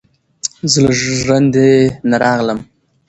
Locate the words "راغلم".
2.23-2.59